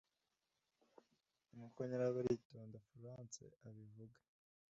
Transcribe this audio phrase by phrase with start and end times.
[1.53, 4.19] nk’uko Nyirabaritonda Florence abivuga